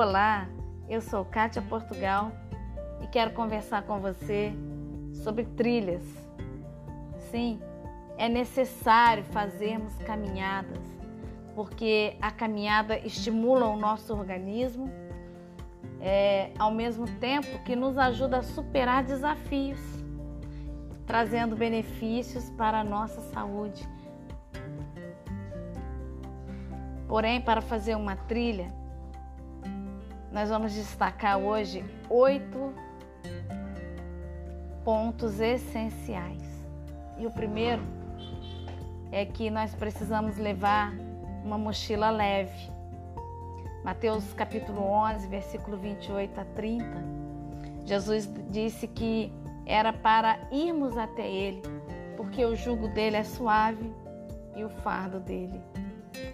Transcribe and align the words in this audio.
Olá, 0.00 0.46
eu 0.88 1.00
sou 1.00 1.24
Kátia 1.24 1.60
Portugal 1.60 2.30
e 3.02 3.08
quero 3.08 3.32
conversar 3.32 3.82
com 3.82 3.98
você 3.98 4.52
sobre 5.24 5.44
trilhas. 5.44 6.04
Sim, 7.32 7.60
é 8.16 8.28
necessário 8.28 9.24
fazermos 9.24 9.92
caminhadas, 10.06 10.78
porque 11.52 12.16
a 12.22 12.30
caminhada 12.30 12.96
estimula 13.00 13.66
o 13.66 13.76
nosso 13.76 14.14
organismo, 14.14 14.88
é, 16.00 16.52
ao 16.56 16.70
mesmo 16.70 17.04
tempo 17.18 17.58
que 17.64 17.74
nos 17.74 17.98
ajuda 17.98 18.38
a 18.38 18.42
superar 18.44 19.02
desafios, 19.02 19.80
trazendo 21.08 21.56
benefícios 21.56 22.48
para 22.50 22.78
a 22.78 22.84
nossa 22.84 23.20
saúde. 23.32 23.82
Porém, 27.08 27.40
para 27.40 27.60
fazer 27.60 27.96
uma 27.96 28.14
trilha, 28.14 28.77
nós 30.32 30.50
vamos 30.50 30.74
destacar 30.74 31.38
hoje 31.38 31.84
oito 32.10 32.72
pontos 34.84 35.40
essenciais. 35.40 36.42
E 37.18 37.26
o 37.26 37.30
primeiro 37.30 37.82
é 39.10 39.24
que 39.24 39.50
nós 39.50 39.74
precisamos 39.74 40.36
levar 40.36 40.92
uma 41.44 41.56
mochila 41.56 42.10
leve. 42.10 42.70
Mateus 43.84 44.32
capítulo 44.34 44.82
11, 44.82 45.26
versículo 45.28 45.78
28 45.78 46.40
a 46.40 46.44
30. 46.44 46.84
Jesus 47.86 48.30
disse 48.50 48.86
que 48.86 49.32
era 49.64 49.92
para 49.92 50.38
irmos 50.52 50.96
até 50.96 51.26
ele, 51.26 51.62
porque 52.16 52.44
o 52.44 52.54
jugo 52.54 52.88
dele 52.88 53.16
é 53.16 53.24
suave 53.24 53.92
e 54.54 54.62
o 54.62 54.68
fardo 54.68 55.20
dele 55.20 55.60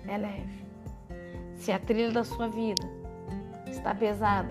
é 0.09 0.19
leve. 0.19 0.65
Se 1.55 1.71
a 1.71 1.79
trilha 1.79 2.11
da 2.11 2.25
sua 2.25 2.49
vida 2.49 3.04
está 3.85 3.95
pesada, 3.95 4.49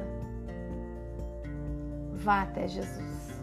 vá 2.13 2.43
até 2.43 2.67
Jesus. 2.67 3.41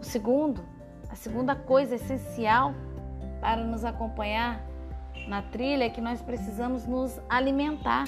O 0.00 0.04
segundo, 0.04 0.60
a 1.08 1.14
segunda 1.14 1.54
coisa 1.54 1.94
essencial 1.94 2.74
para 3.40 3.62
nos 3.62 3.84
acompanhar 3.84 4.60
na 5.28 5.40
trilha 5.40 5.84
é 5.84 5.88
que 5.88 6.00
nós 6.00 6.20
precisamos 6.20 6.84
nos 6.84 7.20
alimentar. 7.28 8.06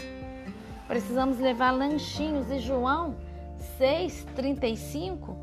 Precisamos 0.88 1.38
levar 1.38 1.70
lanchinhos. 1.70 2.50
E 2.50 2.58
João 2.58 3.14
6,35, 3.78 5.36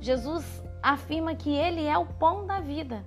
Jesus 0.00 0.62
afirma 0.82 1.34
que 1.34 1.50
Ele 1.50 1.84
é 1.84 1.98
o 1.98 2.06
pão 2.06 2.46
da 2.46 2.60
vida. 2.60 3.04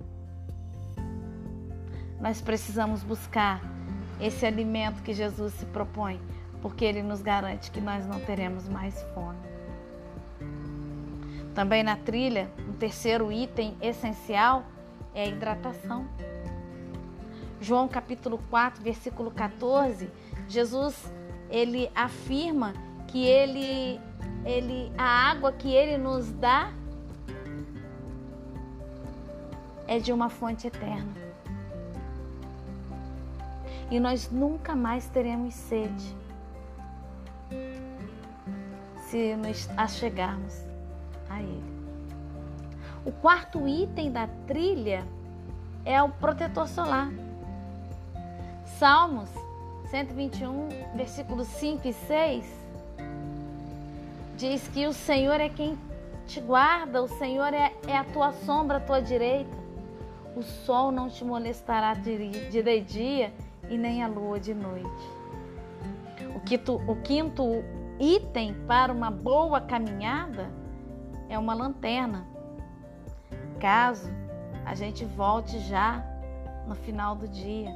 Nós 2.20 2.40
precisamos 2.40 3.02
buscar 3.02 3.60
esse 4.20 4.46
alimento 4.46 5.02
que 5.02 5.12
Jesus 5.12 5.52
se 5.54 5.66
propõe, 5.66 6.20
porque 6.64 6.82
Ele 6.82 7.02
nos 7.02 7.20
garante 7.20 7.70
que 7.70 7.78
nós 7.78 8.06
não 8.06 8.18
teremos 8.18 8.66
mais 8.70 8.98
fome. 9.12 9.36
Também 11.54 11.82
na 11.82 11.94
trilha, 11.94 12.50
um 12.66 12.72
terceiro 12.72 13.30
item 13.30 13.76
essencial 13.82 14.64
é 15.14 15.24
a 15.24 15.26
hidratação. 15.26 16.08
João 17.60 17.86
capítulo 17.86 18.38
4, 18.48 18.82
versículo 18.82 19.30
14, 19.30 20.10
Jesus 20.48 21.12
ele 21.50 21.90
afirma 21.94 22.72
que 23.08 23.26
ele 23.26 24.00
ele 24.46 24.90
a 24.96 25.04
água 25.04 25.52
que 25.52 25.70
ele 25.70 25.98
nos 25.98 26.32
dá 26.32 26.72
é 29.86 29.98
de 29.98 30.14
uma 30.14 30.30
fonte 30.30 30.66
eterna. 30.66 31.12
E 33.90 34.00
nós 34.00 34.30
nunca 34.30 34.74
mais 34.74 35.06
teremos 35.10 35.52
sede 35.52 36.23
se 39.14 39.36
nos 39.36 39.70
achegarmos 39.76 40.64
a 41.30 41.40
Ele. 41.40 41.62
O 43.06 43.12
quarto 43.12 43.68
item 43.68 44.10
da 44.10 44.26
trilha 44.44 45.06
é 45.84 46.02
o 46.02 46.08
protetor 46.08 46.66
solar. 46.66 47.12
Salmos 48.76 49.30
121, 49.88 50.68
versículos 50.96 51.46
5 51.46 51.86
e 51.86 51.92
6 51.92 52.44
diz 54.36 54.66
que 54.66 54.84
o 54.84 54.92
Senhor 54.92 55.40
é 55.40 55.48
quem 55.48 55.78
te 56.26 56.40
guarda, 56.40 57.00
o 57.00 57.06
Senhor 57.06 57.54
é, 57.54 57.72
é 57.86 57.96
a 57.96 58.02
tua 58.02 58.32
sombra, 58.32 58.78
a 58.78 58.80
tua 58.80 59.00
direita. 59.00 59.56
O 60.34 60.42
sol 60.42 60.90
não 60.90 61.08
te 61.08 61.24
molestará 61.24 61.94
de, 61.94 62.50
de 62.50 62.80
dia 62.80 63.32
e 63.70 63.78
nem 63.78 64.02
a 64.02 64.08
lua 64.08 64.40
de 64.40 64.52
noite. 64.52 64.88
O 66.34 66.40
quinto, 66.40 66.82
o 66.88 66.96
quinto 66.96 67.62
item 67.98 68.54
para 68.66 68.92
uma 68.92 69.10
boa 69.10 69.60
caminhada 69.60 70.50
é 71.28 71.38
uma 71.38 71.54
lanterna. 71.54 72.26
Caso 73.60 74.10
a 74.64 74.74
gente 74.74 75.04
volte 75.04 75.58
já 75.60 76.04
no 76.66 76.74
final 76.74 77.14
do 77.14 77.28
dia. 77.28 77.70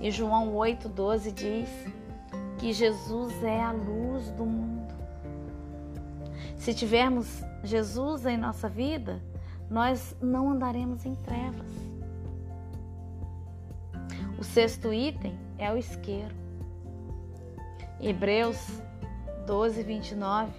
E 0.00 0.10
João 0.10 0.54
8,12 0.54 1.32
diz 1.32 1.68
que 2.58 2.72
Jesus 2.72 3.42
é 3.42 3.62
a 3.62 3.72
luz 3.72 4.30
do 4.30 4.44
mundo. 4.44 4.92
Se 6.56 6.74
tivermos 6.74 7.42
Jesus 7.62 8.26
em 8.26 8.36
nossa 8.36 8.68
vida, 8.68 9.20
nós 9.70 10.16
não 10.20 10.50
andaremos 10.50 11.04
em 11.04 11.14
trevas. 11.14 11.72
O 14.38 14.44
sexto 14.44 14.92
item 14.92 15.38
é 15.58 15.72
o 15.72 15.76
isqueiro. 15.76 16.34
Hebreus 18.00 18.82
12, 19.46 19.82
29 19.82 20.52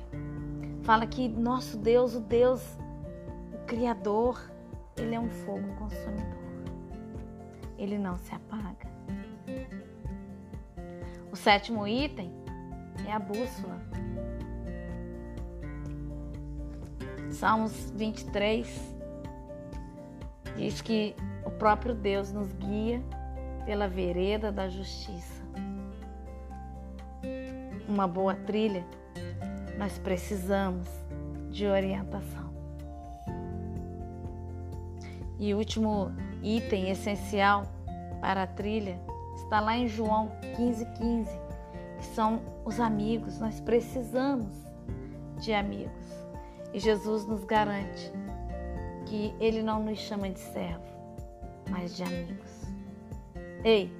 fala 0.83 1.07
que 1.07 1.27
nosso 1.27 1.77
Deus, 1.77 2.13
o 2.13 2.19
Deus, 2.19 2.61
o 3.53 3.65
Criador, 3.65 4.39
ele 4.97 5.15
é 5.15 5.19
um 5.19 5.29
fogo 5.29 5.67
consumidor. 5.75 6.43
Ele 7.77 7.97
não 7.97 8.17
se 8.17 8.33
apaga. 8.35 8.87
O 11.31 11.35
sétimo 11.35 11.87
item 11.87 12.31
é 13.07 13.11
a 13.11 13.19
bússola. 13.19 13.81
Salmos 17.31 17.91
23 17.91 18.95
diz 20.55 20.81
que 20.81 21.15
o 21.45 21.49
próprio 21.49 21.95
Deus 21.95 22.31
nos 22.31 22.53
guia 22.53 23.01
pela 23.65 23.87
vereda 23.87 24.51
da 24.51 24.69
justiça. 24.69 25.42
Uma 27.93 28.07
boa 28.07 28.33
trilha, 28.33 28.83
nós 29.77 29.99
precisamos 29.99 30.87
de 31.51 31.67
orientação. 31.67 32.51
E 35.37 35.53
o 35.53 35.59
último 35.59 36.11
item 36.41 36.89
essencial 36.89 37.65
para 38.19 38.41
a 38.41 38.47
trilha 38.47 38.99
está 39.35 39.59
lá 39.59 39.77
em 39.77 39.87
João 39.87 40.31
15,15, 40.57 40.97
15, 40.97 41.39
que 41.99 42.05
são 42.15 42.41
os 42.65 42.79
amigos. 42.79 43.37
Nós 43.37 43.59
precisamos 43.59 44.57
de 45.39 45.53
amigos. 45.53 46.07
E 46.73 46.79
Jesus 46.79 47.27
nos 47.27 47.43
garante 47.43 48.11
que 49.05 49.35
Ele 49.39 49.61
não 49.61 49.83
nos 49.83 49.99
chama 49.99 50.31
de 50.31 50.39
servo, 50.39 50.81
mas 51.69 51.95
de 51.95 52.01
amigos. 52.01 52.63
Ei, 53.63 53.93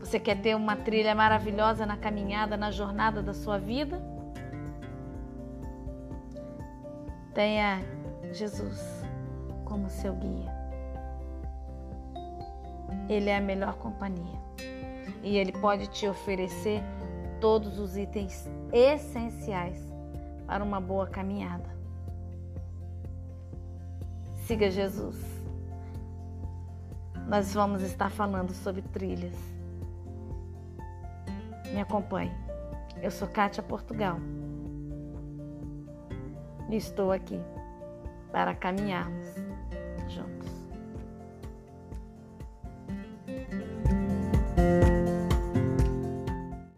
você 0.00 0.18
quer 0.18 0.40
ter 0.40 0.56
uma 0.56 0.74
trilha 0.74 1.14
maravilhosa 1.14 1.86
na 1.86 1.96
caminhada, 1.96 2.56
na 2.56 2.70
jornada 2.70 3.22
da 3.22 3.32
sua 3.32 3.58
vida? 3.58 4.02
Tenha 7.32 7.80
Jesus 8.32 9.04
como 9.64 9.88
seu 9.88 10.14
guia. 10.14 10.50
Ele 13.08 13.30
é 13.30 13.36
a 13.36 13.40
melhor 13.40 13.74
companhia 13.74 14.40
e 15.22 15.36
ele 15.36 15.52
pode 15.52 15.86
te 15.86 16.08
oferecer 16.08 16.82
todos 17.40 17.78
os 17.78 17.96
itens 17.96 18.48
essenciais 18.72 19.80
para 20.46 20.64
uma 20.64 20.80
boa 20.80 21.06
caminhada. 21.06 21.70
Siga 24.46 24.70
Jesus 24.70 25.40
nós 27.30 27.54
vamos 27.54 27.80
estar 27.82 28.10
falando 28.10 28.52
sobre 28.52 28.82
trilhas. 28.82 29.59
Me 31.72 31.80
acompanhe. 31.80 32.32
Eu 33.02 33.10
sou 33.10 33.28
Kátia 33.28 33.62
Portugal 33.62 34.18
e 36.68 36.76
estou 36.76 37.10
aqui 37.12 37.40
para 38.30 38.54
caminharmos 38.54 39.26
juntos. 40.08 40.59